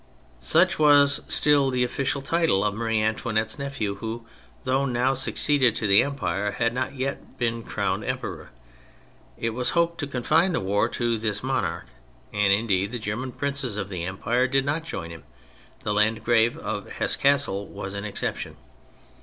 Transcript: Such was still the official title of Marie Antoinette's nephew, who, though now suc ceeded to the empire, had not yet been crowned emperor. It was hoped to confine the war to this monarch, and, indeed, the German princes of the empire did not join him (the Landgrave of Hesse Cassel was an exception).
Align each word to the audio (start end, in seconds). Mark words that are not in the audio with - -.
Such 0.39 0.79
was 0.79 1.21
still 1.27 1.69
the 1.69 1.83
official 1.83 2.23
title 2.23 2.65
of 2.65 2.73
Marie 2.73 2.99
Antoinette's 3.03 3.59
nephew, 3.59 3.97
who, 3.97 4.25
though 4.63 4.87
now 4.87 5.13
suc 5.13 5.35
ceeded 5.35 5.75
to 5.75 5.85
the 5.85 6.01
empire, 6.01 6.53
had 6.53 6.73
not 6.73 6.95
yet 6.95 7.37
been 7.37 7.61
crowned 7.61 8.03
emperor. 8.03 8.49
It 9.37 9.51
was 9.51 9.69
hoped 9.77 9.99
to 9.99 10.07
confine 10.07 10.53
the 10.53 10.59
war 10.59 10.89
to 10.89 11.19
this 11.19 11.43
monarch, 11.43 11.85
and, 12.33 12.51
indeed, 12.51 12.91
the 12.91 12.97
German 12.97 13.31
princes 13.31 13.77
of 13.77 13.89
the 13.89 14.03
empire 14.03 14.47
did 14.47 14.65
not 14.65 14.85
join 14.85 15.11
him 15.11 15.23
(the 15.81 15.93
Landgrave 15.93 16.57
of 16.57 16.89
Hesse 16.93 17.17
Cassel 17.17 17.67
was 17.67 17.93
an 17.93 18.03
exception). 18.03 18.57